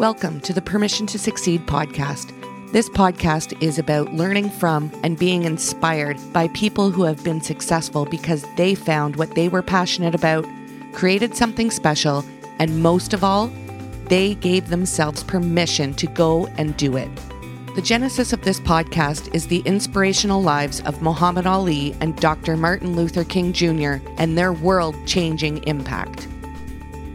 Welcome 0.00 0.40
to 0.40 0.52
the 0.52 0.60
Permission 0.60 1.06
to 1.06 1.20
Succeed 1.20 1.68
podcast. 1.68 2.32
This 2.72 2.88
podcast 2.88 3.56
is 3.62 3.78
about 3.78 4.12
learning 4.12 4.50
from 4.50 4.90
and 5.04 5.16
being 5.16 5.44
inspired 5.44 6.18
by 6.32 6.48
people 6.48 6.90
who 6.90 7.04
have 7.04 7.22
been 7.22 7.40
successful 7.40 8.04
because 8.04 8.44
they 8.56 8.74
found 8.74 9.14
what 9.14 9.36
they 9.36 9.48
were 9.48 9.62
passionate 9.62 10.12
about, 10.12 10.44
created 10.94 11.36
something 11.36 11.70
special, 11.70 12.24
and 12.58 12.82
most 12.82 13.14
of 13.14 13.22
all, 13.22 13.52
they 14.08 14.34
gave 14.34 14.68
themselves 14.68 15.22
permission 15.22 15.94
to 15.94 16.08
go 16.08 16.46
and 16.58 16.76
do 16.76 16.96
it. 16.96 17.08
The 17.76 17.82
genesis 17.82 18.32
of 18.32 18.42
this 18.42 18.58
podcast 18.58 19.32
is 19.32 19.46
the 19.46 19.60
inspirational 19.60 20.42
lives 20.42 20.80
of 20.80 21.02
Muhammad 21.02 21.46
Ali 21.46 21.94
and 22.00 22.16
Dr. 22.16 22.56
Martin 22.56 22.96
Luther 22.96 23.22
King 23.22 23.52
Jr. 23.52 23.98
and 24.18 24.36
their 24.36 24.52
world 24.52 24.96
changing 25.06 25.62
impact. 25.68 26.26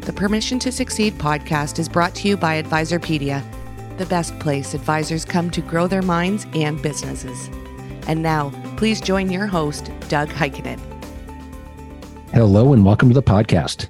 The 0.10 0.14
Permission 0.14 0.58
to 0.62 0.72
Succeed 0.72 1.14
podcast 1.20 1.78
is 1.78 1.88
brought 1.88 2.16
to 2.16 2.28
you 2.28 2.36
by 2.36 2.60
Advisorpedia, 2.60 3.44
the 4.00 4.08
best 4.08 4.40
place 4.40 4.74
advisors 4.74 5.24
come 5.24 5.52
to 5.52 5.62
grow 5.62 5.86
their 5.86 6.02
minds 6.02 6.48
and 6.56 6.82
businesses. 6.82 7.48
And 8.08 8.24
now, 8.24 8.50
please 8.76 9.02
join 9.02 9.30
your 9.30 9.46
host, 9.46 9.92
Doug 10.08 10.30
Heikkinen. 10.30 10.80
Hello, 12.34 12.74
and 12.74 12.84
welcome 12.84 13.10
to 13.10 13.14
the 13.14 13.22
podcast. 13.22 13.88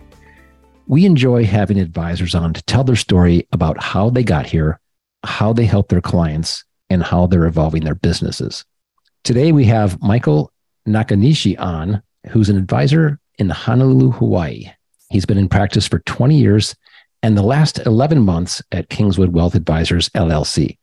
We 0.87 1.05
enjoy 1.05 1.45
having 1.45 1.79
advisors 1.79 2.35
on 2.35 2.51
to 2.51 2.61
tell 2.63 2.83
their 2.83 2.97
story 2.97 3.47
about 3.53 3.81
how 3.81 4.09
they 4.09 4.25
got 4.25 4.45
here, 4.45 4.77
how 5.23 5.53
they 5.53 5.65
help 5.65 5.88
their 5.88 6.01
clients, 6.01 6.65
and 6.89 7.01
how 7.01 7.27
they're 7.27 7.45
evolving 7.45 7.85
their 7.85 7.95
businesses. 7.95 8.65
Today, 9.23 9.53
we 9.53 9.63
have 9.67 10.01
Michael 10.01 10.51
Nakanishi 10.85 11.57
on, 11.57 12.03
who's 12.27 12.49
an 12.49 12.57
advisor 12.57 13.21
in 13.38 13.49
Honolulu, 13.49 14.11
Hawaii. 14.11 14.69
He's 15.09 15.25
been 15.25 15.39
in 15.39 15.49
practice 15.49 15.87
for 15.87 15.99
20 15.99 16.35
years 16.35 16.75
and 17.23 17.35
the 17.35 17.41
last 17.43 17.79
11 17.79 18.21
months 18.21 18.61
at 18.71 18.89
Kingswood 18.89 19.33
Wealth 19.33 19.55
Advisors, 19.55 20.09
LLC. 20.09 20.77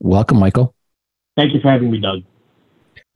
Welcome, 0.00 0.38
Michael. 0.38 0.74
Thank 1.36 1.54
you 1.54 1.60
for 1.60 1.70
having 1.70 1.90
me, 1.90 2.00
Doug. 2.00 2.22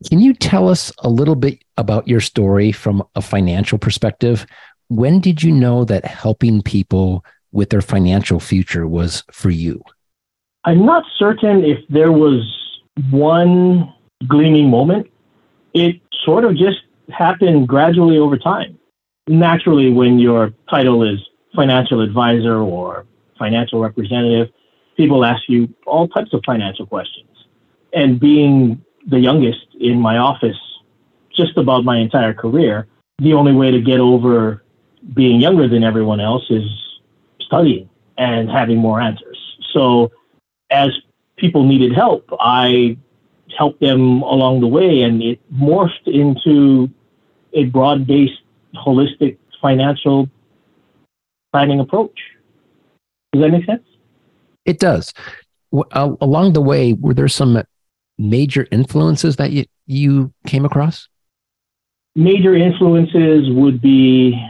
Can 0.09 0.21
you 0.21 0.35
tell 0.35 0.69
us 0.69 0.93
a 0.99 1.09
little 1.09 1.35
bit 1.35 1.63
about 1.77 2.07
your 2.07 2.21
story 2.21 2.71
from 2.71 3.03
a 3.17 3.21
financial 3.21 3.77
perspective? 3.77 4.47
When 4.89 5.21
did 5.21 5.43
you 5.43 5.51
know 5.51 5.85
that 5.85 6.05
helping 6.05 6.63
people 6.63 7.25
with 7.51 7.71
their 7.71 7.83
financial 7.83 8.39
future 8.39 8.87
was 8.87 9.25
for 9.33 9.51
you? 9.51 9.83
I'm 10.65 10.87
not 10.87 11.05
certain 11.19 11.65
if 11.65 11.79
there 11.89 12.13
was 12.13 12.81
one 13.11 13.93
gleaming 14.29 14.71
moment. 14.71 15.11
It 15.75 16.01
sort 16.25 16.45
of 16.45 16.57
just 16.57 16.79
happened 17.11 17.67
gradually 17.67 18.19
over 18.19 18.39
time 18.39 18.79
naturally, 19.29 19.91
when 19.91 20.19
your 20.19 20.53
title 20.71 21.03
is 21.03 21.19
financial 21.55 22.01
advisor 22.01 22.57
or 22.57 23.07
financial 23.39 23.81
representative, 23.81 24.49
people 24.97 25.25
ask 25.25 25.43
you 25.49 25.73
all 25.87 26.09
types 26.09 26.33
of 26.33 26.43
financial 26.45 26.87
questions. 26.87 27.29
And 27.93 28.21
being 28.21 28.83
the 29.07 29.19
youngest 29.19 29.67
in 29.81 30.01
my 30.01 30.19
office, 30.19 30.57
just 31.35 31.57
about 31.57 31.85
my 31.85 31.99
entire 31.99 32.35
career, 32.35 32.87
the 33.19 33.35
only 33.35 33.53
way 33.53 33.71
to 33.71 33.81
get 33.81 34.01
over 34.01 34.63
being 35.15 35.41
younger 35.41 35.69
than 35.69 35.85
everyone 35.85 36.21
else 36.21 36.45
is 36.51 36.65
studying 37.41 37.89
and 38.19 38.51
having 38.51 38.79
more 38.79 39.01
answers. 39.01 39.39
So, 39.73 40.11
as 40.71 40.91
people 41.37 41.65
needed 41.65 41.95
help, 41.95 42.29
I 42.41 42.97
helped 43.57 43.81
them 43.81 44.23
along 44.23 44.61
the 44.61 44.67
way, 44.67 45.03
and 45.03 45.23
it 45.23 45.39
morphed 45.55 46.07
into 46.07 46.91
a 47.53 47.65
broad 47.67 48.07
based 48.07 48.41
holistic 48.75 49.39
financial 49.61 50.29
planning 51.53 51.81
approach. 51.81 52.19
Does 53.33 53.43
that 53.43 53.51
make 53.51 53.67
sense? 53.67 53.83
It 54.65 54.79
does. 54.79 55.13
Uh, 55.93 56.15
along 56.21 56.53
the 56.53 56.61
way, 56.61 56.93
were 56.95 57.15
there 57.15 57.29
some 57.29 57.63
major 58.19 58.67
influences 58.71 59.37
that 59.37 59.53
you, 59.53 59.65
you 59.87 60.33
came 60.47 60.65
across? 60.65 61.09
Major 62.15 62.55
influences 62.55 63.51
would 63.51 63.81
be 63.81 64.41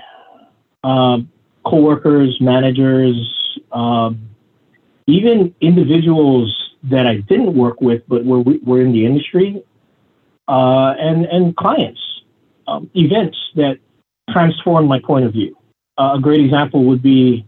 uh, 0.84 1.18
coworkers, 1.64 2.38
managers, 2.40 3.58
um, 3.72 4.30
even 5.06 5.54
individuals 5.60 6.74
that 6.84 7.06
I 7.06 7.16
didn't 7.16 7.54
work 7.54 7.80
with 7.80 8.02
but 8.08 8.24
were, 8.24 8.40
were 8.40 8.80
in 8.80 8.92
the 8.92 9.04
industry, 9.04 9.62
uh, 10.48 10.94
and, 10.98 11.26
and 11.26 11.56
clients, 11.56 12.00
um, 12.68 12.88
events 12.94 13.36
that 13.56 13.78
transformed 14.30 14.88
my 14.88 15.00
point 15.00 15.24
of 15.24 15.32
view. 15.32 15.56
Uh, 15.98 16.14
a 16.16 16.20
great 16.20 16.40
example 16.40 16.84
would 16.84 17.02
be 17.02 17.46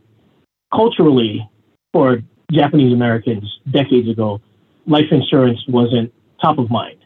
culturally 0.72 1.48
for 1.92 2.20
Japanese 2.52 2.92
Americans 2.92 3.44
decades 3.70 4.08
ago, 4.08 4.40
life 4.86 5.06
insurance 5.10 5.60
wasn't 5.68 6.12
top 6.40 6.58
of 6.58 6.70
mind. 6.70 6.98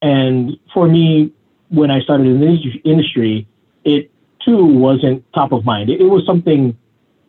And 0.00 0.58
for 0.72 0.88
me, 0.88 1.32
when 1.68 1.90
I 1.90 2.00
started 2.00 2.26
in 2.26 2.40
the 2.40 2.80
industry, 2.84 3.46
it 3.84 4.10
too 4.44 4.64
wasn't 4.64 5.24
top 5.34 5.52
of 5.52 5.64
mind. 5.64 5.90
It, 5.90 6.00
it 6.00 6.06
was 6.06 6.24
something, 6.26 6.76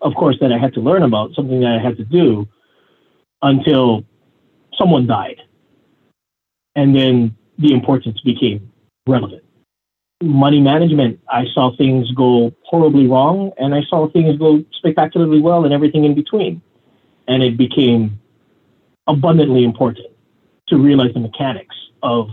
of 0.02 0.16
course, 0.16 0.38
that 0.42 0.52
I 0.52 0.58
had 0.58 0.74
to 0.74 0.80
learn 0.80 1.04
about, 1.04 1.34
something 1.36 1.60
that 1.62 1.80
I 1.80 1.84
had 1.84 1.98
to 1.98 2.04
do 2.04 2.48
until 3.42 4.04
someone 4.78 5.06
died. 5.06 5.42
And 6.76 6.96
then 6.96 7.36
the 7.60 7.74
importance 7.74 8.20
became 8.22 8.72
relevant 9.08 9.43
money 10.24 10.60
management, 10.60 11.20
I 11.30 11.46
saw 11.54 11.76
things 11.76 12.10
go 12.12 12.54
horribly 12.64 13.08
wrong 13.08 13.52
and 13.58 13.76
I 13.76 13.82
saw 13.90 14.10
things 14.10 14.38
go 14.38 14.64
spectacularly 14.74 15.42
well 15.42 15.66
and 15.66 15.74
everything 15.74 16.06
in 16.06 16.16
between. 16.16 16.62
And 17.28 17.44
it 17.44 17.58
became 17.58 18.20
abundantly 19.08 19.64
important 19.64 20.08
to 20.70 20.78
realize 20.78 21.14
the 21.14 21.20
mechanics 21.20 21.76
of 22.02 22.30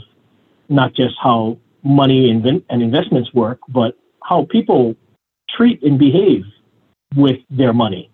not 0.69 0.95
just 0.95 1.15
how 1.21 1.59
money 1.83 2.31
and 2.31 2.83
investments 2.83 3.33
work, 3.35 3.59
but 3.69 3.97
how 4.23 4.47
people 4.51 4.95
treat 5.49 5.83
and 5.83 5.99
behave 5.99 6.45
with 7.17 7.39
their 7.51 7.73
money. 7.73 8.11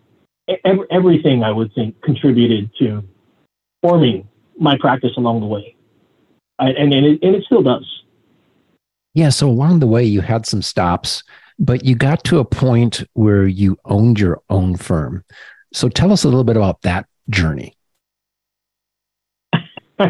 Everything 0.91 1.43
I 1.43 1.53
would 1.53 1.75
think 1.75 2.01
contributed 2.03 2.71
to 2.79 3.03
forming 3.83 4.29
my 4.59 4.77
practice 4.79 5.13
along 5.17 5.41
the 5.41 5.47
way. 5.47 5.77
and, 6.59 6.95
it, 6.95 7.19
and 7.23 7.35
it 7.37 7.45
still 7.45 7.63
does. 7.63 7.87
Yeah. 9.17 9.31
So 9.31 9.49
along 9.49 9.81
the 9.81 9.87
way, 9.87 10.05
you 10.05 10.21
had 10.21 10.45
some 10.45 10.61
stops, 10.61 11.23
but 11.59 11.87
you 11.87 11.97
got 11.97 12.23
to 12.25 12.39
a 12.39 12.45
point 12.45 13.03
where 13.15 13.47
you 13.47 13.79
owned 13.87 14.21
your 14.21 14.43
own 14.51 14.77
firm. 14.77 15.25
So 15.73 15.89
tell 15.89 16.13
us 16.13 16.25
a 16.25 16.29
little 16.29 16.45
bit 16.45 16.59
about 16.59 16.83
that 16.83 17.07
journey. 17.31 17.75
uh, 19.99 20.05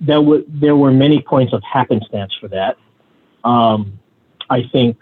there, 0.00 0.16
w- 0.16 0.44
there 0.48 0.74
were 0.74 0.90
many 0.90 1.22
points 1.22 1.52
of 1.52 1.62
happenstance 1.62 2.34
for 2.40 2.48
that. 2.48 2.76
Um, 3.44 4.00
I 4.50 4.64
think 4.72 4.98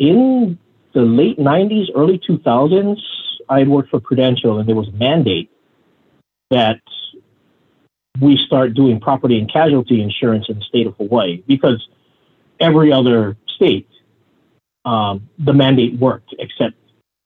in 0.00 0.58
the 0.92 1.02
late 1.02 1.38
90s, 1.38 1.86
early 1.94 2.18
2000s, 2.18 2.98
I 3.48 3.60
had 3.60 3.68
worked 3.68 3.90
for 3.90 4.00
Prudential, 4.00 4.58
and 4.58 4.68
there 4.68 4.74
was 4.74 4.88
a 4.88 4.92
mandate 4.92 5.52
that 6.50 6.80
we 8.20 8.38
start 8.46 8.74
doing 8.74 9.00
property 9.00 9.38
and 9.38 9.50
casualty 9.50 10.02
insurance 10.02 10.46
in 10.48 10.58
the 10.58 10.64
state 10.64 10.86
of 10.86 10.94
Hawaii 10.96 11.42
because 11.46 11.86
every 12.60 12.92
other 12.92 13.36
state, 13.56 13.88
um, 14.84 15.28
the 15.38 15.52
mandate 15.52 15.98
worked, 15.98 16.34
except 16.38 16.74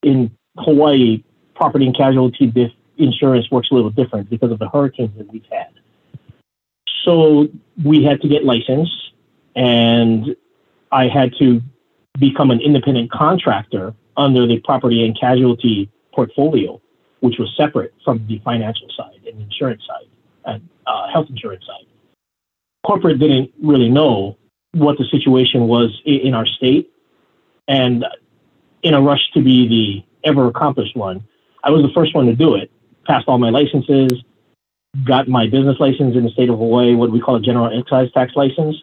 in 0.02 0.30
Hawaii, 0.58 1.24
property 1.54 1.86
and 1.86 1.96
casualty 1.96 2.46
dif- 2.46 2.72
insurance 2.98 3.50
works 3.50 3.68
a 3.70 3.74
little 3.74 3.90
different 3.90 4.30
because 4.30 4.52
of 4.52 4.58
the 4.58 4.68
hurricanes 4.68 5.16
that 5.18 5.30
we've 5.32 5.44
had. 5.50 5.68
So 7.04 7.48
we 7.84 8.04
had 8.04 8.20
to 8.22 8.28
get 8.28 8.44
licensed, 8.44 9.12
and 9.54 10.36
I 10.92 11.08
had 11.08 11.32
to 11.38 11.60
become 12.18 12.50
an 12.50 12.60
independent 12.60 13.10
contractor 13.10 13.94
under 14.16 14.46
the 14.46 14.60
property 14.60 15.04
and 15.04 15.18
casualty 15.18 15.90
portfolio, 16.14 16.80
which 17.20 17.38
was 17.38 17.52
separate 17.56 17.92
from 18.04 18.26
the 18.28 18.40
financial 18.44 18.88
side 18.96 19.20
and 19.26 19.40
insurance 19.42 19.82
side 19.86 20.06
uh, 20.46 21.08
health 21.12 21.26
insurance 21.28 21.64
side. 21.66 21.86
Corporate 22.86 23.18
didn't 23.18 23.52
really 23.62 23.88
know 23.88 24.38
what 24.72 24.98
the 24.98 25.04
situation 25.10 25.66
was 25.68 26.00
in 26.04 26.34
our 26.34 26.46
state, 26.46 26.90
and 27.66 28.04
in 28.82 28.94
a 28.94 29.00
rush 29.00 29.30
to 29.34 29.42
be 29.42 29.66
the 29.68 30.28
ever 30.28 30.46
accomplished 30.48 30.96
one, 30.96 31.26
I 31.64 31.70
was 31.70 31.82
the 31.82 31.92
first 31.94 32.14
one 32.14 32.26
to 32.26 32.34
do 32.34 32.54
it. 32.54 32.70
Passed 33.06 33.26
all 33.28 33.38
my 33.38 33.50
licenses, 33.50 34.12
got 35.04 35.28
my 35.28 35.46
business 35.46 35.76
license 35.80 36.16
in 36.16 36.24
the 36.24 36.30
state 36.30 36.48
of 36.48 36.58
Hawaii, 36.58 36.94
what 36.94 37.10
we 37.10 37.20
call 37.20 37.36
a 37.36 37.40
general 37.40 37.76
excise 37.76 38.10
tax 38.12 38.32
license, 38.36 38.76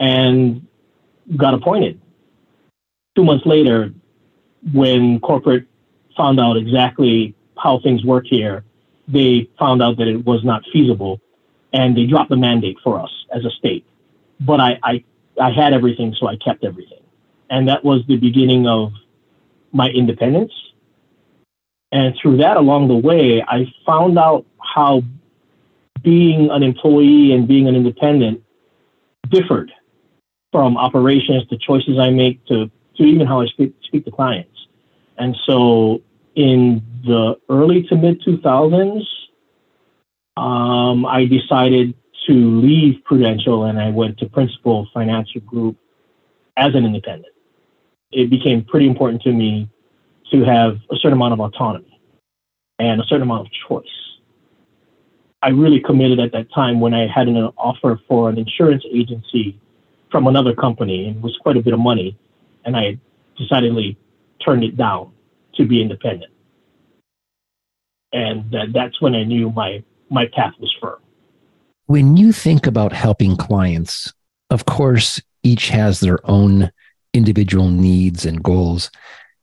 and 0.00 0.66
got 1.36 1.54
appointed. 1.54 2.00
Two 3.16 3.24
months 3.24 3.44
later, 3.46 3.92
when 4.72 5.20
corporate 5.20 5.66
found 6.16 6.40
out 6.40 6.56
exactly 6.56 7.34
how 7.56 7.80
things 7.80 8.04
work 8.04 8.24
here, 8.26 8.64
they 9.08 9.50
found 9.58 9.82
out 9.82 9.98
that 9.98 10.08
it 10.08 10.26
was 10.26 10.44
not 10.44 10.64
feasible 10.72 11.20
and 11.74 11.96
they 11.96 12.06
dropped 12.06 12.30
the 12.30 12.36
mandate 12.36 12.78
for 12.84 13.00
us 13.00 13.10
as 13.34 13.44
a 13.44 13.50
state. 13.50 13.86
But 14.40 14.60
I, 14.60 14.78
I, 14.84 15.04
I 15.40 15.52
had 15.52 15.74
everything, 15.74 16.14
so 16.18 16.28
I 16.28 16.36
kept 16.36 16.64
everything. 16.64 17.02
And 17.50 17.68
that 17.68 17.84
was 17.84 18.02
the 18.08 18.16
beginning 18.18 18.66
of 18.68 18.92
my 19.72 19.88
independence 19.90 20.52
And 21.92 22.14
through 22.20 22.38
that, 22.38 22.56
along 22.56 22.88
the 22.88 22.96
way, 22.96 23.42
I 23.46 23.66
found 23.86 24.18
out 24.18 24.44
how 24.60 25.02
being 26.02 26.50
an 26.50 26.62
employee 26.62 27.32
and 27.32 27.48
being 27.48 27.68
an 27.68 27.74
independent 27.76 28.42
differed 29.30 29.72
from 30.52 30.76
operations 30.76 31.46
to 31.48 31.58
choices 31.58 31.98
I 31.98 32.10
make 32.10 32.44
to, 32.46 32.70
to 32.96 33.02
even 33.02 33.26
how 33.26 33.40
I 33.40 33.46
speak, 33.46 33.74
speak 33.82 34.04
to 34.06 34.10
clients. 34.10 34.68
And 35.18 35.36
so 35.46 36.02
in 36.34 36.82
the 37.04 37.36
early 37.48 37.82
to 37.84 37.96
mid 37.96 38.22
2000s, 38.22 39.02
um, 40.36 41.06
I 41.06 41.24
decided 41.24 41.94
to 42.26 42.32
leave 42.32 43.02
Prudential 43.04 43.64
and 43.64 43.78
I 43.78 43.90
went 43.90 44.18
to 44.18 44.26
Principal 44.26 44.88
Financial 44.92 45.40
Group 45.42 45.76
as 46.56 46.74
an 46.74 46.84
independent. 46.84 47.34
It 48.12 48.30
became 48.30 48.64
pretty 48.64 48.86
important 48.86 49.22
to 49.22 49.32
me 49.32 49.68
to 50.30 50.44
have 50.44 50.78
a 50.90 50.96
certain 50.96 51.14
amount 51.14 51.34
of 51.34 51.40
autonomy 51.40 52.00
and 52.78 53.00
a 53.00 53.04
certain 53.04 53.22
amount 53.22 53.46
of 53.46 53.52
choice. 53.68 53.86
I 55.42 55.50
really 55.50 55.80
committed 55.80 56.18
at 56.20 56.32
that 56.32 56.52
time 56.52 56.80
when 56.80 56.94
I 56.94 57.06
had 57.06 57.28
an 57.28 57.36
offer 57.56 58.00
for 58.08 58.28
an 58.28 58.38
insurance 58.38 58.84
agency 58.92 59.58
from 60.10 60.26
another 60.26 60.54
company 60.54 61.06
and 61.06 61.16
it 61.16 61.22
was 61.22 61.36
quite 61.42 61.56
a 61.56 61.62
bit 61.62 61.72
of 61.72 61.80
money, 61.80 62.18
and 62.64 62.76
I 62.76 62.98
decidedly 63.36 63.96
turned 64.44 64.64
it 64.64 64.76
down 64.76 65.12
to 65.54 65.64
be 65.64 65.80
independent. 65.80 66.32
And 68.12 68.50
that, 68.50 68.72
that's 68.72 69.00
when 69.00 69.14
I 69.14 69.24
knew 69.24 69.50
my 69.50 69.82
my 70.10 70.26
path 70.26 70.54
was 70.58 70.74
firm. 70.80 71.00
When 71.86 72.16
you 72.16 72.32
think 72.32 72.66
about 72.66 72.92
helping 72.92 73.36
clients, 73.36 74.12
of 74.50 74.64
course, 74.64 75.20
each 75.42 75.68
has 75.68 76.00
their 76.00 76.18
own 76.24 76.70
individual 77.12 77.68
needs 77.68 78.24
and 78.24 78.42
goals, 78.42 78.90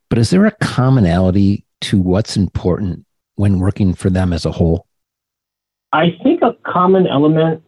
but 0.09 0.17
is 0.19 0.29
there 0.29 0.45
a 0.45 0.51
commonality 0.51 1.65
to 1.81 2.00
what's 2.00 2.38
important 2.38 3.06
when 3.35 3.59
working 3.59 3.94
for 3.94 4.09
them 4.09 4.33
as 4.33 4.45
a 4.45 4.51
whole? 4.51 4.88
I 5.91 6.17
think 6.23 6.41
a 6.41 6.56
common 6.65 7.07
element 7.07 7.63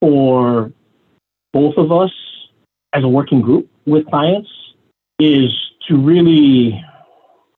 for 0.00 0.72
both 1.52 1.76
of 1.76 1.92
us 1.92 2.12
as 2.92 3.04
a 3.04 3.08
working 3.08 3.40
group 3.40 3.68
with 3.86 4.06
clients 4.06 4.50
is 5.18 5.50
to 5.88 5.96
really 5.96 6.82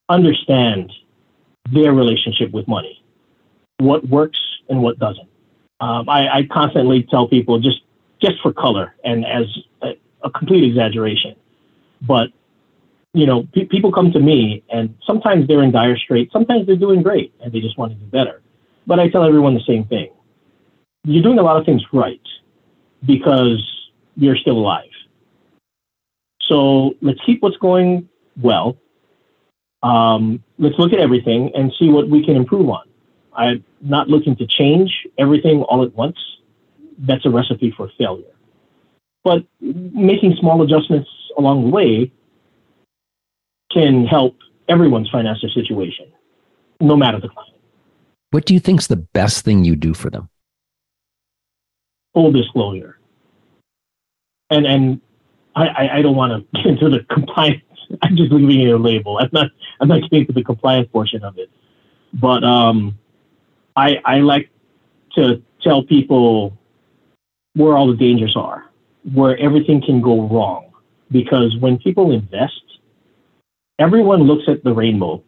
understand 0.08 0.92
their 1.72 1.92
relationship 1.92 2.50
with 2.52 2.66
money, 2.68 3.02
what 3.78 4.06
works 4.08 4.38
and 4.68 4.82
what 4.82 4.98
doesn't. 4.98 5.28
Um, 5.80 6.08
I, 6.08 6.28
I, 6.28 6.48
constantly 6.50 7.02
tell 7.02 7.28
people 7.28 7.60
just 7.60 7.82
just 8.20 8.40
for 8.42 8.50
color 8.50 8.94
and 9.04 9.26
as 9.26 9.44
a, 9.82 9.90
a 10.24 10.30
complete 10.30 10.64
exaggeration, 10.64 11.36
but 12.00 12.28
you 13.12 13.26
know, 13.26 13.46
pe- 13.52 13.66
people 13.66 13.92
come 13.92 14.10
to 14.12 14.20
me 14.20 14.64
and 14.70 14.94
sometimes 15.06 15.46
they're 15.46 15.62
in 15.62 15.72
dire 15.72 15.98
straits, 15.98 16.32
sometimes 16.32 16.66
they're 16.66 16.76
doing 16.76 17.02
great 17.02 17.34
and 17.40 17.52
they 17.52 17.60
just 17.60 17.76
want 17.76 17.92
to 17.92 17.98
do 17.98 18.06
better. 18.06 18.40
But 18.86 19.00
I 19.00 19.10
tell 19.10 19.22
everyone 19.22 19.52
the 19.52 19.64
same 19.66 19.84
thing: 19.84 20.10
you're 21.04 21.22
doing 21.22 21.38
a 21.38 21.42
lot 21.42 21.58
of 21.58 21.66
things 21.66 21.82
right 21.92 22.20
because 23.04 23.62
you're 24.16 24.36
still 24.36 24.56
alive. 24.56 24.88
So 26.42 26.94
let's 27.02 27.18
keep 27.26 27.42
what's 27.42 27.56
going 27.58 28.08
well 28.40 28.78
um, 29.82 30.42
let's 30.58 30.78
look 30.78 30.92
at 30.92 30.98
everything 30.98 31.52
and 31.54 31.72
see 31.78 31.88
what 31.88 32.08
we 32.08 32.24
can 32.24 32.36
improve 32.36 32.68
on. 32.68 32.84
I'm 33.34 33.64
not 33.80 34.08
looking 34.08 34.36
to 34.36 34.46
change 34.46 34.90
everything 35.18 35.62
all 35.62 35.84
at 35.84 35.94
once. 35.94 36.18
That's 36.98 37.26
a 37.26 37.30
recipe 37.30 37.72
for 37.76 37.90
failure. 37.98 38.24
But 39.22 39.44
making 39.60 40.36
small 40.40 40.62
adjustments 40.62 41.10
along 41.36 41.64
the 41.64 41.70
way 41.70 42.12
can 43.70 44.06
help 44.06 44.36
everyone's 44.68 45.10
financial 45.10 45.50
situation, 45.50 46.06
no 46.80 46.96
matter 46.96 47.20
the 47.20 47.28
client. 47.28 47.56
What 48.30 48.46
do 48.46 48.54
you 48.54 48.60
think 48.60 48.80
is 48.80 48.86
the 48.86 48.96
best 48.96 49.44
thing 49.44 49.64
you 49.64 49.76
do 49.76 49.94
for 49.94 50.10
them? 50.10 50.28
Full 52.14 52.32
disclosure. 52.32 52.98
And 54.50 54.66
and 54.66 55.00
I, 55.54 55.88
I 55.98 56.02
don't 56.02 56.16
want 56.16 56.32
to 56.32 56.58
get 56.62 56.66
into 56.66 56.88
the 56.88 57.04
compliance 57.12 57.62
I'm 58.02 58.16
just 58.16 58.32
leaving 58.32 58.60
it 58.66 58.70
a 58.70 58.76
label. 58.76 59.18
I'm 59.18 59.30
not 59.32 59.50
I'm 59.80 59.88
not 59.88 60.02
getting 60.02 60.26
to 60.26 60.32
the 60.32 60.44
compliance 60.44 60.88
portion 60.90 61.24
of 61.24 61.38
it. 61.38 61.50
But 62.12 62.44
um, 62.44 62.98
I 63.74 64.00
I 64.04 64.20
like 64.20 64.50
to 65.14 65.42
tell 65.62 65.82
people 65.82 66.56
where 67.54 67.76
all 67.76 67.86
the 67.86 67.96
dangers 67.96 68.36
are, 68.36 68.70
where 69.14 69.36
everything 69.38 69.82
can 69.82 70.00
go 70.00 70.28
wrong. 70.28 70.72
Because 71.10 71.56
when 71.58 71.78
people 71.78 72.10
invest, 72.12 72.62
everyone 73.78 74.22
looks 74.22 74.44
at 74.48 74.64
the 74.64 74.72
rainbow, 74.72 75.22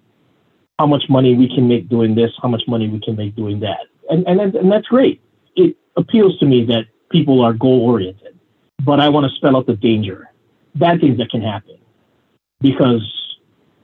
how 0.78 0.86
much 0.86 1.04
money 1.08 1.34
we 1.34 1.48
can 1.48 1.68
make 1.68 1.88
doing 1.88 2.14
this, 2.14 2.32
how 2.42 2.48
much 2.48 2.62
money 2.66 2.88
we 2.88 3.00
can 3.00 3.16
make 3.16 3.36
doing 3.36 3.60
that, 3.60 3.86
and 4.10 4.26
and 4.26 4.54
and 4.54 4.72
that's 4.72 4.86
great. 4.86 5.20
It 5.56 5.76
appeals 5.96 6.38
to 6.38 6.46
me 6.46 6.64
that 6.66 6.86
people 7.10 7.40
are 7.40 7.52
goal 7.52 7.82
oriented, 7.82 8.38
but 8.84 9.00
I 9.00 9.08
want 9.08 9.30
to 9.30 9.36
spell 9.36 9.56
out 9.56 9.66
the 9.66 9.76
danger, 9.76 10.30
bad 10.74 11.00
things 11.00 11.18
that 11.18 11.30
can 11.30 11.42
happen 11.42 11.77
because 12.60 13.02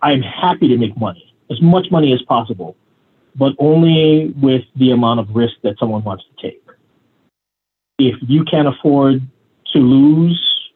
I'm 0.03 0.23
happy 0.23 0.69
to 0.69 0.76
make 0.76 0.97
money, 0.99 1.35
as 1.50 1.61
much 1.62 1.91
money 1.91 2.12
as 2.12 2.23
possible, 2.23 2.76
but 3.37 3.55
only 3.59 4.35
with 4.41 4.65
the 4.76 4.91
amount 4.91 5.21
of 5.21 5.35
risk 5.35 5.55
that 5.62 5.79
someone 5.79 6.05
wants 6.05 6.25
to 6.25 6.49
take. 6.49 6.62
If 7.99 8.17
you 8.23 8.44
can't 8.44 8.69
afford 8.69 9.23
to 9.73 9.79
lose, 9.79 10.71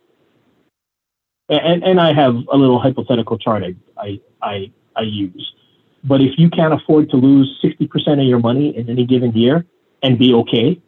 and, 1.49 1.83
and 1.83 2.01
I 2.01 2.13
have 2.13 2.35
a 2.53 2.57
little 2.57 2.79
hypothetical 2.79 3.39
chart 3.39 3.65
I, 3.65 3.75
I, 3.97 4.21
I, 4.43 4.71
I 4.97 5.03
use, 5.03 5.53
but 6.05 6.21
if 6.21 6.39
you 6.39 6.49
can't 6.51 6.73
afford 6.73 7.11
to 7.11 7.17
lose 7.17 7.59
60% 7.63 8.21
of 8.21 8.27
your 8.27 8.39
money 8.39 8.77
in 8.77 8.89
any 8.89 9.05
given 9.05 9.33
year 9.33 9.67
and 10.03 10.19
be 10.19 10.33
okay, 10.35 10.81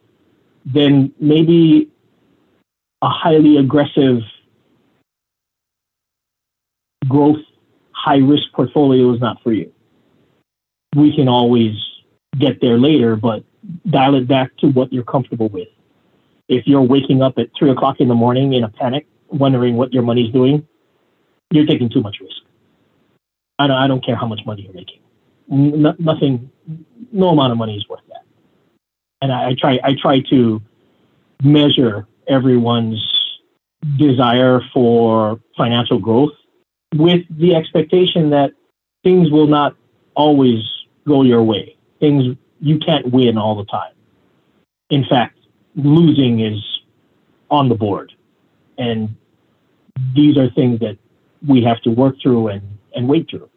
then 0.65 1.13
maybe 1.19 1.89
a 3.01 3.09
highly 3.09 3.57
aggressive 3.57 4.21
growth, 7.07 7.39
high 7.91 8.17
risk 8.17 8.43
portfolio 8.53 9.13
is 9.13 9.21
not 9.21 9.41
for 9.43 9.51
you. 9.51 9.71
We 10.95 11.15
can 11.15 11.27
always 11.27 11.75
get 12.37 12.61
there 12.61 12.77
later, 12.77 13.15
but 13.15 13.43
dial 13.89 14.15
it 14.15 14.27
back 14.27 14.55
to 14.57 14.67
what 14.67 14.91
you're 14.91 15.03
comfortable 15.03 15.49
with. 15.49 15.67
If 16.47 16.67
you're 16.67 16.81
waking 16.81 17.21
up 17.21 17.37
at 17.37 17.49
three 17.57 17.69
o'clock 17.69 17.97
in 17.99 18.07
the 18.07 18.15
morning 18.15 18.53
in 18.53 18.63
a 18.63 18.69
panic, 18.69 19.07
wondering 19.29 19.77
what 19.77 19.93
your 19.93 20.03
money's 20.03 20.33
doing, 20.33 20.67
you're 21.51 21.65
taking 21.65 21.89
too 21.89 22.01
much 22.01 22.17
risk. 22.19 22.41
I 23.59 23.67
don't, 23.67 23.77
I 23.77 23.87
don't 23.87 24.03
care 24.03 24.15
how 24.15 24.27
much 24.27 24.41
money 24.45 24.63
you're 24.63 24.73
making. 24.73 24.99
Nothing, 25.47 26.49
no 27.11 27.29
amount 27.29 27.51
of 27.51 27.57
money 27.57 27.77
is 27.77 27.87
worth 27.87 28.01
that. 28.09 28.23
And 29.21 29.31
I, 29.31 29.49
I 29.49 29.55
try, 29.57 29.79
I 29.83 29.95
try 30.01 30.21
to 30.29 30.61
measure 31.43 32.07
everyone's 32.27 33.01
desire 33.97 34.61
for 34.73 35.39
financial 35.57 35.99
growth 35.99 36.31
with 36.95 37.21
the 37.29 37.55
expectation 37.55 38.29
that 38.31 38.51
things 39.03 39.31
will 39.31 39.47
not 39.47 39.75
always 40.15 40.61
go 41.07 41.23
your 41.23 41.43
way. 41.43 41.77
Things 41.99 42.35
you 42.59 42.79
can't 42.79 43.11
win 43.11 43.37
all 43.37 43.55
the 43.55 43.65
time. 43.65 43.93
In 44.89 45.05
fact, 45.05 45.37
losing 45.75 46.41
is 46.41 46.59
on 47.49 47.69
the 47.69 47.75
board. 47.75 48.13
And 48.77 49.15
these 50.15 50.37
are 50.37 50.49
things 50.49 50.79
that 50.79 50.97
we 51.47 51.63
have 51.63 51.81
to 51.81 51.89
work 51.89 52.15
through 52.21 52.49
and, 52.49 52.61
and 52.95 53.07
wait 53.07 53.29
through. 53.29 53.49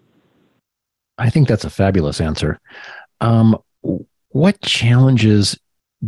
I 1.19 1.31
think 1.31 1.49
that's 1.49 1.65
a 1.65 1.71
fabulous 1.71 2.21
answer. 2.21 2.61
Um, 3.21 3.57
what 4.31 4.61
challenges 4.61 5.59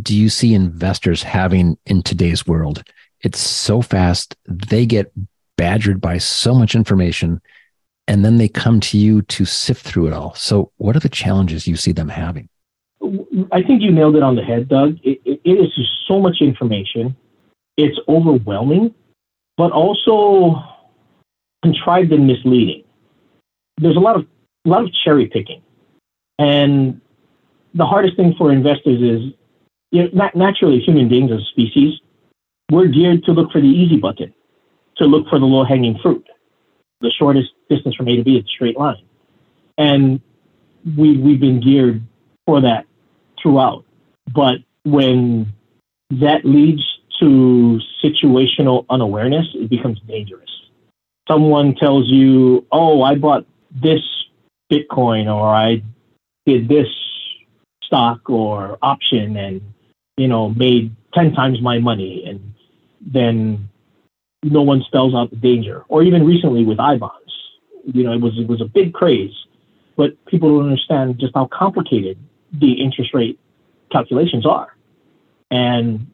do 0.01 0.15
you 0.15 0.29
see 0.29 0.53
investors 0.53 1.23
having 1.23 1.77
in 1.85 2.03
today's 2.03 2.45
world? 2.45 2.83
It's 3.21 3.39
so 3.39 3.81
fast, 3.81 4.35
they 4.45 4.85
get 4.85 5.11
badgered 5.57 5.99
by 5.99 6.17
so 6.17 6.53
much 6.55 6.75
information 6.75 7.41
and 8.07 8.23
then 8.23 8.37
they 8.37 8.47
come 8.47 8.79
to 8.79 8.97
you 8.97 9.21
to 9.23 9.45
sift 9.45 9.85
through 9.85 10.07
it 10.07 10.13
all. 10.13 10.33
So, 10.35 10.71
what 10.77 10.95
are 10.95 10.99
the 10.99 11.09
challenges 11.09 11.67
you 11.67 11.75
see 11.75 11.91
them 11.91 12.09
having? 12.09 12.49
I 13.51 13.61
think 13.61 13.81
you 13.81 13.91
nailed 13.91 14.15
it 14.15 14.23
on 14.23 14.35
the 14.35 14.43
head, 14.43 14.69
Doug. 14.69 14.97
it, 15.03 15.21
it, 15.25 15.41
it 15.43 15.51
is 15.51 15.75
just 15.75 15.89
so 16.07 16.19
much 16.19 16.37
information. 16.41 17.15
It's 17.75 17.97
overwhelming, 18.07 18.95
but 19.55 19.71
also 19.71 20.63
contrived 21.61 22.11
and 22.11 22.25
misleading. 22.25 22.83
There's 23.79 23.97
a 23.97 23.99
lot 23.99 24.15
of 24.15 24.25
a 24.65 24.69
lot 24.69 24.83
of 24.83 24.89
cherry 25.03 25.27
picking, 25.27 25.61
and 26.39 27.01
the 27.73 27.85
hardest 27.85 28.15
thing 28.15 28.33
for 28.37 28.51
investors 28.51 29.01
is, 29.01 29.33
you 29.91 30.09
know, 30.11 30.31
naturally 30.33 30.79
human 30.79 31.07
beings 31.07 31.31
as 31.31 31.41
a 31.41 31.45
species, 31.45 31.99
we're 32.71 32.87
geared 32.87 33.23
to 33.25 33.31
look 33.31 33.51
for 33.51 33.61
the 33.61 33.67
easy 33.67 33.97
button 33.97 34.33
to 34.99 35.05
look 35.05 35.27
for 35.29 35.39
the 35.39 35.45
low 35.45 35.63
hanging 35.63 35.97
fruit. 35.99 36.25
The 37.01 37.11
shortest 37.11 37.49
distance 37.69 37.95
from 37.95 38.07
A 38.07 38.17
to 38.17 38.23
B 38.23 38.37
is 38.37 38.45
a 38.45 38.47
straight 38.47 38.77
line. 38.77 39.03
And 39.77 40.21
we, 40.97 41.17
we've 41.17 41.39
been 41.39 41.61
geared 41.61 42.01
for 42.45 42.61
that 42.61 42.85
throughout. 43.41 43.85
But 44.33 44.57
when 44.83 45.53
that 46.09 46.45
leads 46.45 46.81
to 47.19 47.79
situational 48.03 48.85
unawareness, 48.89 49.45
it 49.53 49.69
becomes 49.69 49.99
dangerous. 50.07 50.49
Someone 51.27 51.75
tells 51.75 52.07
you, 52.07 52.65
oh, 52.71 53.01
I 53.03 53.15
bought 53.15 53.45
this 53.71 54.01
Bitcoin 54.71 55.33
or 55.33 55.53
I 55.53 55.83
did 56.45 56.67
this 56.67 56.87
stock 57.83 58.29
or 58.29 58.77
option 58.81 59.35
and, 59.35 59.61
you 60.15 60.27
know, 60.27 60.49
made 60.49 60.95
10 61.13 61.33
times 61.33 61.61
my 61.61 61.79
money. 61.79 62.23
And 62.25 62.53
then 63.01 63.69
no 64.43 64.61
one 64.61 64.83
spells 64.83 65.13
out 65.15 65.29
the 65.29 65.35
danger. 65.35 65.83
Or 65.87 66.03
even 66.03 66.25
recently 66.25 66.63
with 66.63 66.79
I 66.79 66.97
bonds, 66.97 67.33
you 67.85 68.03
know, 68.03 68.13
it 68.13 68.21
was, 68.21 68.37
it 68.37 68.47
was 68.47 68.61
a 68.61 68.65
big 68.65 68.93
craze, 68.93 69.33
but 69.95 70.23
people 70.25 70.49
don't 70.49 70.69
understand 70.69 71.19
just 71.19 71.33
how 71.35 71.47
complicated 71.51 72.17
the 72.51 72.73
interest 72.73 73.13
rate 73.13 73.39
calculations 73.91 74.45
are. 74.45 74.75
And 75.49 76.07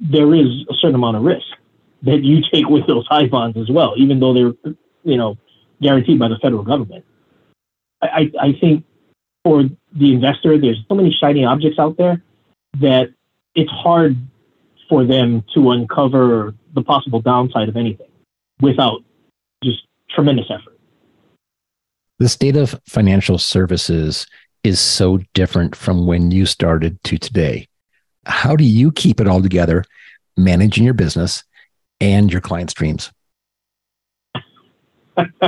there 0.00 0.34
is 0.34 0.46
a 0.70 0.74
certain 0.74 0.94
amount 0.94 1.16
of 1.16 1.22
risk 1.22 1.46
that 2.02 2.22
you 2.22 2.42
take 2.52 2.68
with 2.68 2.86
those 2.86 3.06
I 3.10 3.26
bonds 3.26 3.56
as 3.56 3.70
well, 3.70 3.94
even 3.96 4.20
though 4.20 4.34
they're, 4.34 4.74
you 5.04 5.16
know, 5.16 5.36
guaranteed 5.80 6.18
by 6.18 6.28
the 6.28 6.38
federal 6.40 6.62
government. 6.62 7.04
I, 8.00 8.30
I 8.40 8.52
think 8.60 8.84
for 9.44 9.64
the 9.92 10.12
investor, 10.12 10.58
there's 10.58 10.78
so 10.88 10.94
many 10.94 11.10
shiny 11.20 11.44
objects 11.44 11.78
out 11.78 11.96
there 11.96 12.22
that 12.80 13.12
it's 13.54 13.70
hard 13.70 14.16
for 14.88 15.04
them 15.04 15.44
to 15.54 15.70
uncover 15.70 16.54
the 16.74 16.82
possible 16.82 17.20
downside 17.20 17.68
of 17.68 17.76
anything 17.76 18.10
without 18.60 19.00
just 19.62 19.86
tremendous 20.10 20.46
effort. 20.50 20.78
The 22.18 22.28
state 22.28 22.56
of 22.56 22.80
financial 22.86 23.38
services 23.38 24.26
is 24.64 24.80
so 24.80 25.18
different 25.34 25.76
from 25.76 26.06
when 26.06 26.30
you 26.30 26.46
started 26.46 27.02
to 27.04 27.18
today. 27.18 27.68
How 28.26 28.56
do 28.56 28.64
you 28.64 28.90
keep 28.90 29.20
it 29.20 29.28
all 29.28 29.40
together, 29.40 29.84
managing 30.36 30.84
your 30.84 30.94
business 30.94 31.44
and 32.00 32.30
your 32.30 32.40
client 32.40 32.70
streams? 32.70 33.12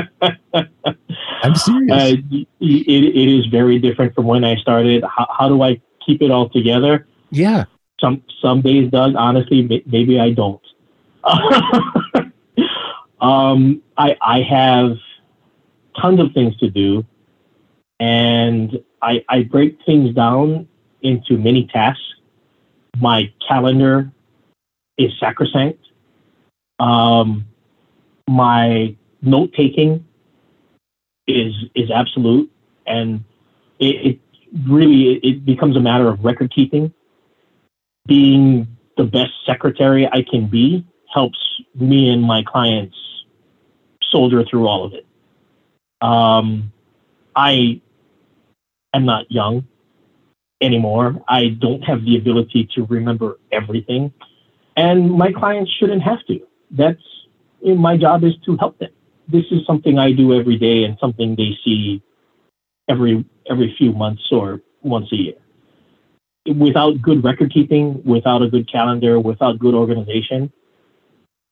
I'm 1.43 1.55
serious. 1.55 1.93
Uh, 1.93 2.17
it, 2.31 2.49
it 2.61 3.39
is 3.39 3.47
very 3.47 3.79
different 3.79 4.15
from 4.15 4.27
when 4.27 4.45
I 4.45 4.57
started. 4.57 5.05
How, 5.05 5.27
how 5.37 5.49
do 5.49 5.63
I 5.63 5.81
keep 6.05 6.23
it 6.23 6.31
all 6.31 6.49
together? 6.49 7.07
Yeah. 7.31 7.65
Some 8.00 8.23
some 8.40 8.62
days, 8.62 8.90
Doug. 8.90 9.14
Honestly, 9.16 9.83
maybe 9.87 10.19
I 10.19 10.30
don't. 10.30 10.62
um, 13.21 13.83
I 13.97 14.16
I 14.21 14.42
have 14.42 14.97
tons 16.00 16.21
of 16.21 16.33
things 16.33 16.57
to 16.59 16.71
do, 16.71 17.04
and 17.99 18.83
I 19.02 19.25
I 19.28 19.42
break 19.42 19.78
things 19.85 20.14
down 20.14 20.69
into 21.02 21.37
many 21.37 21.66
tasks. 21.66 22.02
My 22.99 23.33
calendar 23.47 24.11
is 24.99 25.12
sacrosanct. 25.19 25.78
Um, 26.78 27.47
my 28.28 28.97
note 29.23 29.52
taking 29.54 30.04
is 31.26 31.52
is 31.75 31.90
absolute, 31.90 32.50
and 32.87 33.25
it, 33.78 34.07
it 34.07 34.21
really 34.66 35.14
it 35.23 35.45
becomes 35.45 35.76
a 35.76 35.80
matter 35.80 36.09
of 36.09 36.25
record 36.25 36.52
keeping. 36.54 36.92
Being 38.11 38.67
the 38.97 39.05
best 39.05 39.33
secretary 39.47 40.07
I 40.07 40.23
can 40.29 40.49
be 40.49 40.85
helps 41.14 41.38
me 41.75 42.11
and 42.11 42.23
my 42.23 42.43
clients 42.43 42.97
soldier 44.11 44.45
through 44.45 44.67
all 44.67 44.85
of 44.85 44.93
it. 44.95 45.07
Um, 46.02 46.73
I 47.37 47.81
am 48.93 49.05
not 49.07 49.31
young 49.31 49.67
anymore. 50.61 51.23
I 51.29 51.57
don't 51.61 51.83
have 51.83 52.05
the 52.05 52.17
ability 52.17 52.69
to 52.75 52.85
remember 52.87 53.38
everything, 53.52 54.12
and 54.76 55.11
my 55.11 55.33
clients 55.33 55.71
shouldn't 55.79 56.02
have 56.02 56.19
to. 56.26 56.40
That's 56.71 57.02
my 57.62 57.97
job 57.97 58.25
is 58.25 58.35
to 58.47 58.57
help 58.57 58.79
them 58.79 58.90
this 59.31 59.45
is 59.50 59.64
something 59.67 59.99
I 59.99 60.12
do 60.12 60.38
every 60.38 60.59
day 60.59 60.85
and 60.85 60.97
something 61.00 61.37
they 61.37 61.57
see 61.64 62.02
every 62.88 63.25
every 63.49 63.75
few 63.79 63.93
months 63.93 64.23
or 64.33 64.61
once 64.83 65.12
a 65.12 65.17
year. 65.17 65.35
Without 66.47 67.01
good 67.03 67.23
record 67.23 67.53
keeping, 67.53 68.03
without 68.05 68.43
a 68.43 68.49
good 68.49 68.71
calendar, 68.71 69.21
without 69.21 69.59
good 69.59 69.75
organization, 69.75 70.53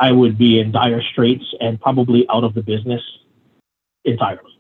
I 0.00 0.12
would 0.12 0.38
be 0.38 0.61
in 0.61 0.73
dire 0.73 1.02
straits 1.02 1.45
and 1.61 1.80
probably 1.80 2.26
out 2.30 2.45
of 2.45 2.54
the 2.54 2.62
business 2.62 3.02
entirely. 4.04 4.59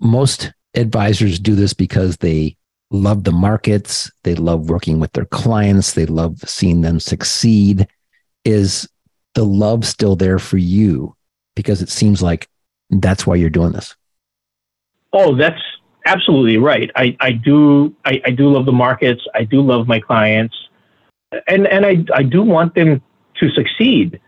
Most 0.00 0.52
advisors 0.74 1.38
do 1.38 1.54
this 1.54 1.74
because 1.74 2.16
they 2.16 2.56
love 2.90 3.24
the 3.24 3.32
markets, 3.32 4.10
they 4.24 4.34
love 4.34 4.68
working 4.68 4.98
with 4.98 5.12
their 5.12 5.26
clients, 5.26 5.92
they 5.92 6.06
love 6.06 6.38
seeing 6.40 6.80
them 6.80 7.00
succeed. 7.00 7.86
Is 8.44 8.88
the 9.34 9.44
love 9.44 9.84
still 9.86 10.16
there 10.16 10.38
for 10.38 10.58
you 10.58 11.14
because 11.56 11.82
it 11.82 11.88
seems 11.88 12.22
like 12.22 12.48
that's 12.90 13.26
why 13.26 13.34
you're 13.36 13.50
doing 13.50 13.72
this. 13.72 13.94
Oh, 15.12 15.36
that's 15.36 15.60
absolutely 16.04 16.58
right. 16.58 16.90
I, 16.96 17.16
I 17.20 17.32
do 17.32 17.94
I, 18.04 18.20
I 18.24 18.30
do 18.30 18.48
love 18.48 18.66
the 18.66 18.72
markets. 18.72 19.22
I 19.34 19.44
do 19.44 19.60
love 19.60 19.86
my 19.86 20.00
clients, 20.00 20.54
and 21.46 21.66
and 21.66 21.84
I 21.86 22.04
I 22.14 22.22
do 22.22 22.42
want 22.42 22.74
them 22.74 23.02
to 23.40 23.50
succeed. 23.50 24.20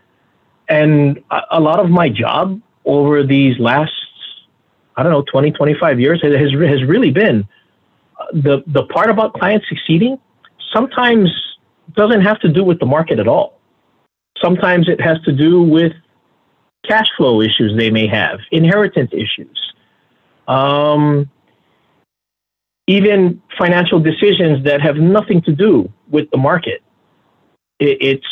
And 0.69 1.23
a, 1.31 1.61
lot 1.61 1.79
of 1.79 1.89
my 1.89 2.09
job 2.09 2.61
over 2.83 3.23
these 3.23 3.57
last 3.57 3.91
I 4.97 5.03
don't 5.03 5.13
know 5.13 5.23
20 5.31 5.51
25 5.51 5.99
years 5.99 6.21
has 6.21 6.33
has 6.33 6.83
really 6.83 7.11
been 7.11 7.47
uh, 8.19 8.25
the 8.33 8.63
the 8.67 8.83
part 8.83 9.09
about 9.09 9.33
clients 9.33 9.67
succeeding 9.69 10.19
sometimes 10.73 11.29
doesn't 11.93 12.21
have 12.21 12.39
to 12.41 12.49
do 12.49 12.63
with 12.63 12.79
the 12.79 12.85
market 12.85 13.19
at 13.19 13.27
all. 13.27 13.59
Sometimes 14.41 14.89
it 14.89 14.99
has 14.99 15.19
to 15.21 15.31
do 15.31 15.61
with 15.61 15.93
cash 16.87 17.07
flow 17.17 17.41
issues 17.41 17.75
they 17.77 17.89
may 17.89 18.07
have, 18.07 18.39
inheritance 18.51 19.11
issues, 19.13 19.73
um, 20.47 21.29
even 22.87 23.41
financial 23.57 23.99
decisions 23.99 24.63
that 24.63 24.81
have 24.81 24.95
nothing 24.95 25.41
to 25.41 25.51
do 25.51 25.91
with 26.09 26.29
the 26.31 26.37
market. 26.37 26.81
It, 27.79 27.97
it's 28.01 28.27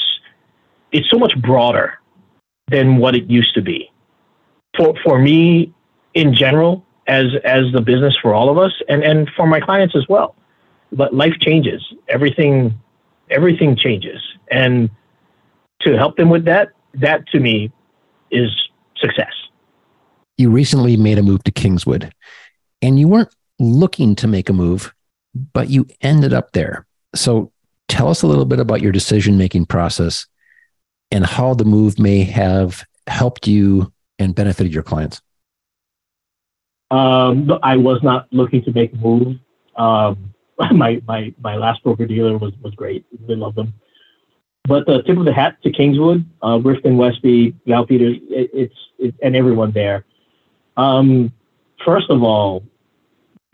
it's 0.91 1.09
so 1.09 1.17
much 1.17 1.39
broader 1.41 1.99
than 2.69 2.97
what 2.97 3.15
it 3.15 3.29
used 3.29 3.53
to 3.55 3.61
be. 3.61 3.91
For 4.77 4.95
for 5.03 5.19
me, 5.19 5.73
in 6.13 6.33
general, 6.33 6.85
as 7.07 7.25
as 7.43 7.71
the 7.73 7.81
business 7.81 8.17
for 8.21 8.33
all 8.33 8.49
of 8.49 8.57
us, 8.57 8.73
and 8.89 9.03
and 9.03 9.29
for 9.35 9.45
my 9.45 9.59
clients 9.59 9.95
as 9.95 10.07
well. 10.07 10.35
But 10.91 11.13
life 11.13 11.33
changes. 11.39 11.83
Everything 12.07 12.73
everything 13.29 13.75
changes, 13.75 14.21
and 14.49 14.89
to 15.81 15.97
help 15.97 16.15
them 16.15 16.29
with 16.29 16.45
that, 16.45 16.69
that 16.95 17.27
to 17.27 17.39
me 17.39 17.71
is 18.31 18.49
success. 18.97 19.33
You 20.37 20.49
recently 20.49 20.97
made 20.97 21.17
a 21.17 21.23
move 21.23 21.43
to 21.43 21.51
Kingswood, 21.51 22.13
and 22.81 22.99
you 22.99 23.07
weren't 23.07 23.29
looking 23.59 24.15
to 24.15 24.27
make 24.27 24.49
a 24.49 24.53
move, 24.53 24.93
but 25.53 25.69
you 25.69 25.87
ended 26.01 26.33
up 26.33 26.51
there. 26.51 26.85
So 27.13 27.51
tell 27.87 28.07
us 28.09 28.21
a 28.21 28.27
little 28.27 28.45
bit 28.45 28.59
about 28.59 28.81
your 28.81 28.91
decision 28.91 29.37
making 29.37 29.65
process 29.65 30.25
and 31.11 31.25
how 31.25 31.53
the 31.53 31.65
move 31.65 31.99
may 31.99 32.23
have 32.23 32.83
helped 33.07 33.47
you 33.47 33.91
and 34.19 34.35
benefited 34.35 34.73
your 34.73 34.83
clients. 34.83 35.21
Um, 36.91 37.51
I 37.63 37.77
was 37.77 38.01
not 38.03 38.27
looking 38.31 38.63
to 38.63 38.71
make 38.71 38.93
a 38.93 38.97
move. 38.97 39.37
Um, 39.75 40.33
my, 40.71 41.01
my, 41.07 41.33
my 41.41 41.55
last 41.55 41.83
broker 41.83 42.05
dealer 42.05 42.37
was, 42.37 42.53
was 42.61 42.73
great. 42.75 43.05
We 43.27 43.35
love 43.35 43.55
them. 43.55 43.73
But 44.67 44.87
the 44.87 45.03
tip 45.03 45.17
of 45.17 45.25
the 45.25 45.33
hat 45.33 45.57
to 45.63 45.71
Kingswood, 45.71 46.25
uh, 46.41 46.59
Westby, 46.63 47.55
Gal 47.67 47.85
Peters, 47.85 48.17
it, 48.29 48.49
it's 48.51 48.75
it, 48.97 49.15
and 49.21 49.35
everyone 49.35 49.71
there. 49.71 50.05
Um, 50.75 51.31
first 51.85 52.09
of 52.09 52.23
all, 52.23 52.63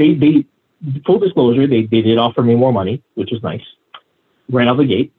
they 0.02 0.14
they 0.14 1.02
full 1.06 1.20
disclosure, 1.20 1.68
they 1.68 1.84
they 1.86 2.02
did 2.02 2.18
offer 2.18 2.42
me 2.42 2.56
more 2.56 2.74
money, 2.74 3.04
which 3.16 3.30
was 3.32 3.42
nice, 3.44 3.64
right 4.50 4.68
out 4.68 4.78
the 4.78 4.86
gate. 4.86 5.14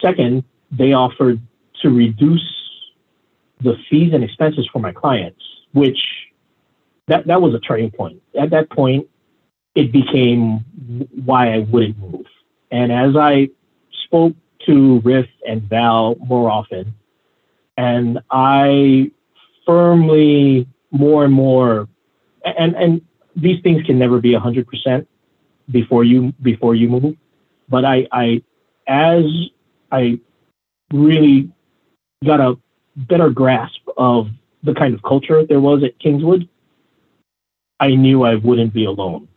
Second, 0.00 0.44
they 0.70 0.92
offered 0.92 1.40
to 1.82 1.90
reduce 1.90 2.44
the 3.60 3.76
fees 3.88 4.12
and 4.12 4.22
expenses 4.22 4.68
for 4.72 4.78
my 4.78 4.92
clients, 4.92 5.42
which 5.72 5.98
that 7.08 7.26
that 7.26 7.40
was 7.40 7.54
a 7.54 7.60
turning 7.60 7.90
point. 7.90 8.20
At 8.38 8.50
that 8.50 8.70
point, 8.70 9.08
it 9.74 9.92
became 9.92 10.64
why 11.24 11.54
I 11.54 11.58
wouldn't 11.60 11.98
move. 11.98 12.26
And 12.70 12.92
as 12.92 13.16
I 13.16 13.48
spoke 14.04 14.34
to 14.66 15.00
Riff 15.00 15.26
and 15.46 15.62
Val 15.62 16.16
more 16.26 16.50
often. 16.50 16.94
And 17.76 18.20
I 18.30 19.10
firmly 19.66 20.66
more 20.90 21.24
and 21.24 21.34
more 21.34 21.88
and 22.44 22.74
and 22.76 23.02
these 23.36 23.60
things 23.62 23.84
can 23.84 23.98
never 23.98 24.20
be 24.20 24.34
hundred 24.34 24.66
percent 24.66 25.08
before 25.70 26.04
you 26.04 26.32
before 26.42 26.74
you 26.74 26.88
move. 26.88 27.16
But 27.68 27.84
I 27.84 28.06
I 28.12 28.42
as 28.86 29.24
I 29.90 30.20
really 30.92 31.50
got 32.24 32.40
a 32.40 32.56
better 32.96 33.30
grasp 33.30 33.80
of 33.96 34.28
the 34.62 34.74
kind 34.74 34.94
of 34.94 35.02
culture 35.02 35.44
there 35.44 35.60
was 35.60 35.82
at 35.82 35.98
Kingswood, 35.98 36.48
I 37.80 37.94
knew 37.94 38.22
I 38.24 38.36
wouldn't 38.36 38.72
be 38.72 38.84
alone. 38.84 39.28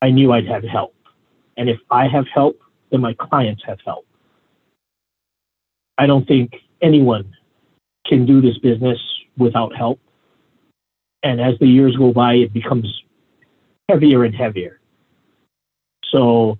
I 0.00 0.10
knew 0.10 0.32
I'd 0.32 0.46
have 0.46 0.64
help. 0.64 0.94
And 1.56 1.68
if 1.68 1.78
I 1.90 2.06
have 2.08 2.26
help, 2.28 2.58
then 2.90 3.00
my 3.00 3.14
clients 3.14 3.62
have 3.66 3.78
help. 3.84 4.06
I 5.98 6.06
don't 6.06 6.26
think 6.28 6.54
anyone 6.82 7.34
can 8.06 8.26
do 8.26 8.40
this 8.40 8.58
business 8.58 8.98
without 9.36 9.74
help. 9.74 9.98
And 11.26 11.40
as 11.40 11.58
the 11.58 11.66
years 11.66 11.96
go 11.96 12.12
by, 12.12 12.34
it 12.34 12.52
becomes 12.52 12.86
heavier 13.88 14.24
and 14.24 14.34
heavier. 14.34 14.80
So, 16.12 16.58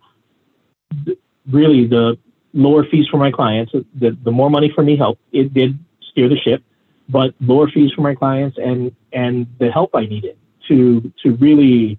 th- 1.05 1.19
really, 1.51 1.87
the 1.87 2.19
lower 2.53 2.85
fees 2.91 3.07
for 3.11 3.19
my 3.19 3.31
clients, 3.31 3.73
the, 3.73 4.17
the 4.25 4.33
more 4.33 4.51
money 4.51 4.73
for 4.75 4.83
me 4.83 4.97
helped. 4.97 5.23
It 5.33 5.55
did 5.55 5.79
steer 6.11 6.29
the 6.29 6.37
ship, 6.37 6.63
but 7.09 7.35
lower 7.41 7.69
fees 7.69 7.93
for 7.95 8.03
my 8.03 8.15
clients 8.15 8.59
and 8.59 8.95
and 9.13 9.47
the 9.61 9.71
help 9.71 9.91
I 9.95 10.07
needed 10.07 10.37
to 10.69 11.13
to 11.23 11.35
really 11.37 11.99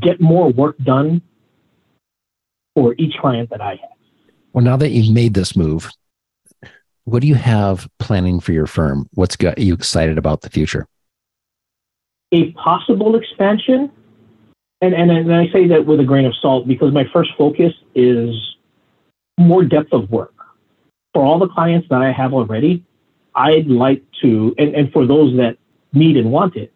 get 0.00 0.20
more 0.20 0.50
work 0.50 0.76
done 0.78 1.22
for 2.74 2.94
each 2.98 3.16
client 3.20 3.50
that 3.50 3.60
I 3.60 3.70
have. 3.70 3.96
Well, 4.52 4.64
now 4.64 4.76
that 4.76 4.90
you've 4.90 5.12
made 5.12 5.34
this 5.34 5.56
move, 5.56 5.90
what 7.04 7.20
do 7.22 7.26
you 7.26 7.34
have 7.34 7.88
planning 7.98 8.38
for 8.38 8.52
your 8.52 8.66
firm? 8.66 9.06
What's 9.14 9.36
got 9.36 9.58
you 9.58 9.74
excited 9.74 10.18
about 10.18 10.42
the 10.42 10.50
future? 10.50 10.86
A 12.32 12.52
possible 12.52 13.16
expansion, 13.16 13.90
and, 14.80 14.94
and, 14.94 15.10
and 15.10 15.34
I 15.34 15.48
say 15.52 15.68
that 15.68 15.86
with 15.86 16.00
a 16.00 16.04
grain 16.04 16.26
of 16.26 16.34
salt 16.40 16.66
because 16.66 16.92
my 16.92 17.04
first 17.12 17.30
focus 17.38 17.72
is 17.94 18.34
more 19.38 19.64
depth 19.64 19.92
of 19.92 20.10
work. 20.10 20.34
For 21.14 21.24
all 21.24 21.38
the 21.38 21.48
clients 21.48 21.88
that 21.88 22.02
I 22.02 22.12
have 22.12 22.34
already, 22.34 22.84
I'd 23.34 23.68
like 23.68 24.02
to, 24.22 24.54
and, 24.58 24.74
and 24.74 24.92
for 24.92 25.06
those 25.06 25.36
that 25.36 25.56
need 25.92 26.16
and 26.16 26.32
want 26.32 26.56
it, 26.56 26.72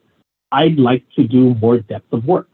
I'd 0.53 0.79
like 0.79 1.05
to 1.17 1.27
do 1.27 1.55
more 1.55 1.79
depth 1.79 2.13
of 2.13 2.25
work. 2.27 2.49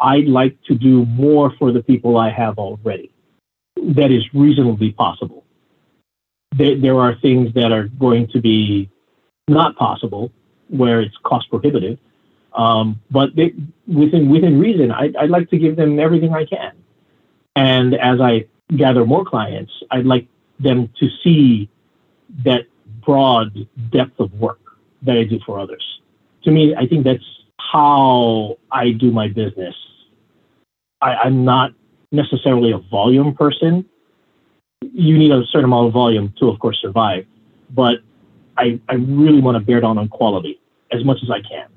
I'd 0.00 0.26
like 0.26 0.56
to 0.64 0.74
do 0.74 1.06
more 1.06 1.52
for 1.58 1.72
the 1.72 1.82
people 1.82 2.16
I 2.16 2.30
have 2.30 2.58
already. 2.58 3.10
That 3.76 4.10
is 4.10 4.24
reasonably 4.34 4.92
possible. 4.92 5.44
There, 6.56 6.76
there 6.78 6.98
are 6.98 7.16
things 7.20 7.52
that 7.54 7.72
are 7.72 7.84
going 7.84 8.28
to 8.28 8.40
be 8.40 8.90
not 9.48 9.76
possible 9.76 10.32
where 10.68 11.00
it's 11.00 11.16
cost 11.24 11.48
prohibitive. 11.50 11.98
Um, 12.56 13.00
but 13.10 13.36
they, 13.36 13.54
within 13.86 14.30
within 14.30 14.58
reason, 14.58 14.90
I, 14.90 15.12
I'd 15.20 15.30
like 15.30 15.50
to 15.50 15.58
give 15.58 15.76
them 15.76 16.00
everything 16.00 16.32
I 16.34 16.46
can. 16.46 16.72
And 17.54 17.94
as 17.94 18.20
I 18.20 18.46
gather 18.76 19.04
more 19.04 19.24
clients, 19.24 19.72
I'd 19.90 20.06
like 20.06 20.26
them 20.58 20.90
to 20.98 21.08
see 21.22 21.68
that 22.44 22.62
broad 23.04 23.66
depth 23.92 24.18
of 24.18 24.32
work 24.34 24.60
that 25.02 25.16
I 25.16 25.24
do 25.24 25.38
for 25.44 25.60
others. 25.60 25.84
To 26.44 26.50
me, 26.50 26.74
I 26.74 26.86
think 26.86 27.04
that's 27.04 27.24
how 27.58 28.58
I 28.72 28.90
do 28.92 29.10
my 29.10 29.28
business. 29.28 29.74
I, 31.00 31.14
I'm 31.16 31.44
not 31.44 31.72
necessarily 32.10 32.72
a 32.72 32.78
volume 32.78 33.34
person. 33.34 33.84
You 34.80 35.18
need 35.18 35.30
a 35.30 35.44
certain 35.46 35.66
amount 35.66 35.88
of 35.88 35.92
volume 35.92 36.32
to, 36.38 36.48
of 36.48 36.58
course, 36.58 36.78
survive. 36.80 37.26
But 37.70 37.98
I, 38.56 38.80
I 38.88 38.94
really 38.94 39.40
want 39.40 39.56
to 39.56 39.60
bear 39.60 39.80
down 39.80 39.98
on 39.98 40.08
quality 40.08 40.60
as 40.90 41.04
much 41.04 41.18
as 41.22 41.30
I 41.30 41.40
can. 41.40 41.68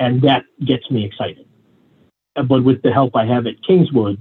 And 0.00 0.22
that 0.22 0.44
gets 0.64 0.90
me 0.90 1.04
excited. 1.04 1.46
But 2.34 2.64
with 2.64 2.82
the 2.82 2.90
help 2.90 3.14
I 3.14 3.26
have 3.26 3.46
at 3.46 3.62
Kingswood, 3.64 4.20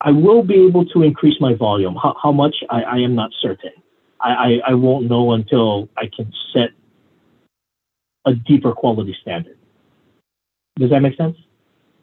I 0.00 0.10
will 0.10 0.42
be 0.42 0.66
able 0.66 0.86
to 0.86 1.02
increase 1.02 1.40
my 1.40 1.54
volume. 1.54 1.94
How, 1.94 2.16
how 2.20 2.32
much, 2.32 2.56
I, 2.70 2.82
I, 2.82 2.96
am 2.98 3.14
not 3.14 3.30
certain. 3.40 3.72
I, 4.20 4.30
I, 4.30 4.60
I 4.68 4.74
won't 4.74 5.08
know 5.08 5.32
until 5.32 5.88
I 5.96 6.08
can 6.14 6.32
set 6.52 6.70
a 8.24 8.34
deeper 8.34 8.72
quality 8.72 9.16
standard. 9.20 9.58
Does 10.78 10.90
that 10.90 11.00
make 11.00 11.16
sense? 11.16 11.36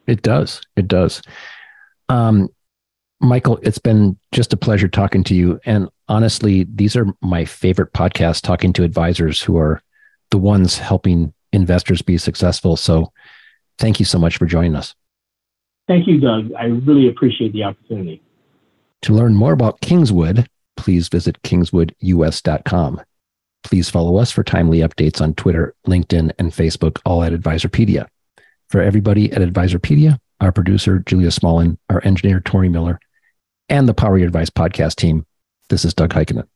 It 0.06 0.22
does. 0.22 0.62
It 0.76 0.88
does. 0.88 1.22
Um, 2.10 2.50
Michael, 3.22 3.58
it's 3.64 3.80
been 3.80 4.18
just 4.32 4.54
a 4.54 4.58
pleasure 4.58 4.90
talking 4.90 5.24
to 5.24 5.36
you. 5.36 5.60
And 5.66 5.90
honestly, 6.08 6.68
these 6.76 6.96
are 6.96 7.08
my 7.22 7.46
favorite 7.46 7.94
podcasts 7.94 8.42
talking 8.42 8.74
to 8.74 8.84
advisors 8.84 9.42
who 9.42 9.58
are 9.58 9.82
the 10.32 10.38
ones 10.38 10.78
helping 10.78 11.34
investors 11.52 12.02
be 12.02 12.18
successful. 12.18 12.76
So 12.76 13.12
thank 13.78 14.00
you 14.00 14.06
so 14.06 14.20
much 14.20 14.38
for 14.38 14.46
joining 14.46 14.76
us. 14.76 14.96
Thank 15.88 16.08
you, 16.08 16.20
Doug. 16.20 16.52
I 16.58 16.66
really 16.66 17.08
appreciate 17.08 17.54
the 17.54 17.64
opportunity. 17.64 18.22
To 19.04 19.14
learn 19.14 19.36
more 19.36 19.54
about 19.54 19.82
Kingswood, 19.82 20.48
please 20.78 21.10
visit 21.10 21.42
kingswoodus.com. 21.44 23.02
Please 23.64 23.90
follow 23.90 24.18
us 24.18 24.32
for 24.32 24.44
timely 24.44 24.80
updates 24.80 25.22
on 25.22 25.34
Twitter, 25.34 25.74
LinkedIn, 25.88 26.32
and 26.38 26.52
Facebook, 26.52 27.00
all 27.06 27.24
at 27.24 27.34
Advisorpedia. 27.34 28.08
For 28.70 28.82
everybody 28.82 29.32
at 29.32 29.42
Advisorpedia, 29.42 30.20
our 30.40 30.52
producer, 30.52 31.00
Julia 31.00 31.32
Smallin, 31.32 31.78
our 31.90 32.02
engineer, 32.04 32.40
Tori 32.40 32.70
Miller, 32.70 33.00
and 33.70 33.88
the 33.88 33.94
Power 33.94 34.18
Your 34.18 34.28
Advice 34.28 34.50
podcast 34.50 34.96
team, 34.96 35.26
this 35.70 35.86
is 35.86 35.94
Doug 35.94 36.12
Heikkinen. 36.12 36.48